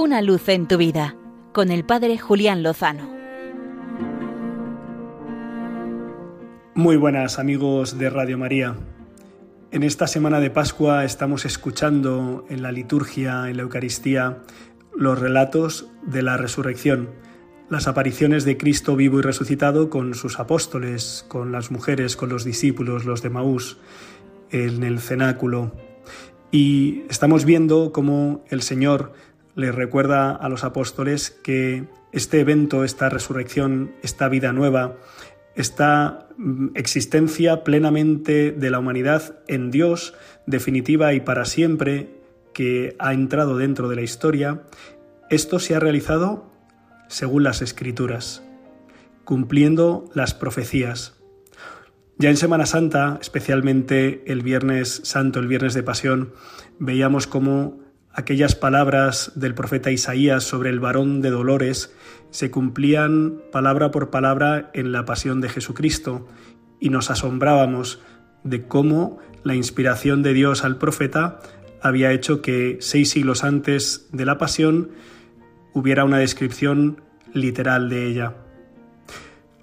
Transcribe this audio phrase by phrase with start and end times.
[0.00, 1.16] Una luz en tu vida
[1.52, 3.10] con el Padre Julián Lozano.
[6.76, 8.76] Muy buenas amigos de Radio María.
[9.72, 14.38] En esta semana de Pascua estamos escuchando en la liturgia, en la Eucaristía,
[14.96, 17.10] los relatos de la resurrección,
[17.68, 22.44] las apariciones de Cristo vivo y resucitado con sus apóstoles, con las mujeres, con los
[22.44, 23.78] discípulos, los de Maús,
[24.52, 25.72] en el cenáculo.
[26.52, 29.12] Y estamos viendo cómo el Señor
[29.58, 34.96] le recuerda a los apóstoles que este evento, esta resurrección, esta vida nueva,
[35.56, 40.14] esta mm, existencia plenamente de la humanidad en Dios,
[40.46, 42.20] definitiva y para siempre,
[42.54, 44.62] que ha entrado dentro de la historia,
[45.28, 46.52] esto se ha realizado
[47.08, 48.44] según las escrituras,
[49.24, 51.14] cumpliendo las profecías.
[52.16, 56.32] Ya en Semana Santa, especialmente el Viernes Santo, el Viernes de Pasión,
[56.78, 57.87] veíamos cómo
[58.18, 61.94] aquellas palabras del profeta Isaías sobre el varón de dolores
[62.30, 66.26] se cumplían palabra por palabra en la pasión de Jesucristo
[66.80, 68.02] y nos asombrábamos
[68.42, 71.38] de cómo la inspiración de Dios al profeta
[71.80, 74.90] había hecho que seis siglos antes de la pasión
[75.72, 77.00] hubiera una descripción
[77.32, 78.34] literal de ella.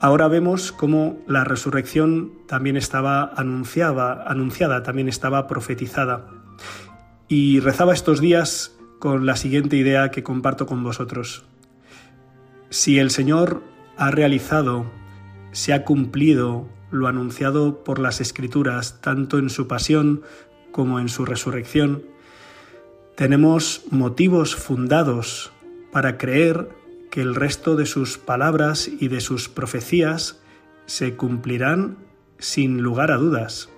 [0.00, 6.26] Ahora vemos cómo la resurrección también estaba anunciada, anunciada, también estaba profetizada.
[7.32, 11.44] Y rezaba estos días con la siguiente idea que comparto con vosotros.
[12.70, 13.62] Si el Señor
[13.96, 14.90] ha realizado,
[15.52, 20.22] se ha cumplido lo anunciado por las Escrituras, tanto en su pasión
[20.72, 22.02] como en su resurrección,
[23.14, 25.52] tenemos motivos fundados
[25.92, 26.68] para creer
[27.12, 30.40] que el resto de sus palabras y de sus profecías
[30.86, 31.96] se cumplirán
[32.38, 33.68] sin lugar a dudas.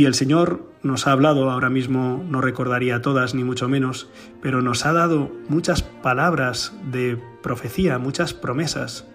[0.00, 4.08] Y el Señor nos ha hablado, ahora mismo no recordaría todas ni mucho menos,
[4.40, 9.06] pero nos ha dado muchas palabras de profecía, muchas promesas.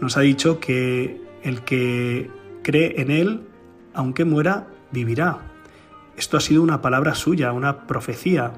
[0.00, 2.30] Nos ha dicho que el que
[2.62, 3.42] cree en Él,
[3.92, 5.40] aunque muera, vivirá.
[6.16, 8.54] Esto ha sido una palabra suya, una profecía,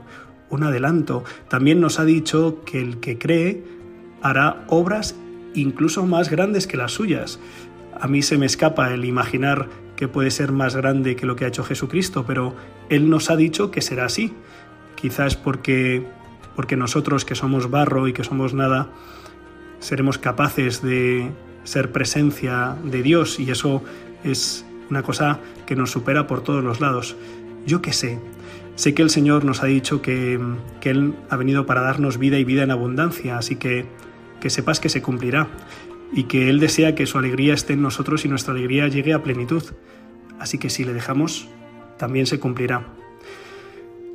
[0.50, 1.24] un adelanto.
[1.48, 3.64] También nos ha dicho que el que cree
[4.22, 5.16] hará obras
[5.54, 7.40] incluso más grandes que las suyas.
[8.00, 9.68] A mí se me escapa el imaginar
[10.04, 12.54] que puede ser más grande que lo que ha hecho Jesucristo, pero
[12.90, 14.34] Él nos ha dicho que será así.
[14.96, 16.06] Quizás porque,
[16.54, 18.90] porque nosotros que somos barro y que somos nada,
[19.78, 21.30] seremos capaces de
[21.62, 23.82] ser presencia de Dios y eso
[24.24, 27.16] es una cosa que nos supera por todos los lados.
[27.64, 28.20] Yo qué sé,
[28.74, 30.38] Sé que el Señor nos ha dicho que,
[30.82, 33.86] Él ha venido para darnos vida y vida en abundancia, así que
[34.40, 35.46] que sepas que se cumplirá
[36.14, 39.22] y que Él desea que su alegría esté en nosotros y nuestra alegría llegue a
[39.22, 39.62] plenitud.
[40.38, 41.48] Así que si le dejamos,
[41.98, 42.86] también se cumplirá.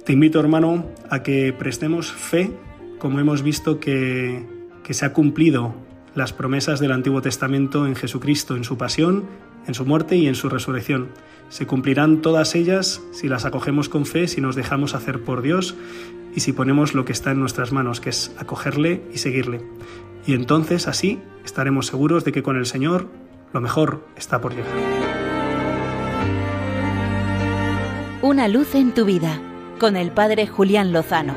[0.05, 2.51] Te invito, hermano, a que prestemos fe,
[2.97, 4.45] como hemos visto que,
[4.83, 5.75] que se ha cumplido
[6.15, 9.25] las promesas del Antiguo Testamento en Jesucristo, en su pasión,
[9.67, 11.09] en su muerte y en su resurrección.
[11.49, 15.75] Se cumplirán todas ellas si las acogemos con fe, si nos dejamos hacer por Dios
[16.35, 19.61] y si ponemos lo que está en nuestras manos, que es acogerle y seguirle.
[20.25, 23.07] Y entonces así estaremos seguros de que con el Señor
[23.53, 24.71] lo mejor está por llegar.
[28.21, 29.41] Una luz en tu vida
[29.79, 31.33] con el Padre Julián Lozano.